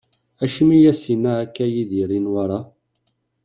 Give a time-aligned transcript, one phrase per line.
[0.43, 2.59] Acimi i as-yenna akka Yidir i Newwara?